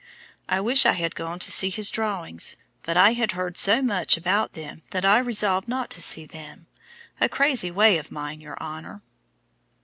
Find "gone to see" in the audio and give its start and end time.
1.13-1.69